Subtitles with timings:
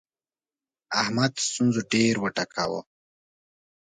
[1.01, 2.81] احمد ستونزو ډېر وټکاوو.